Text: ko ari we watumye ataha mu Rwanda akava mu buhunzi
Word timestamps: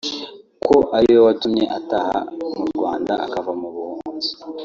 ko 0.65 0.75
ari 0.97 1.09
we 1.13 1.19
watumye 1.27 1.63
ataha 1.77 2.17
mu 2.59 2.65
Rwanda 2.77 3.13
akava 3.25 3.51
mu 3.61 3.67
buhunzi 3.75 4.31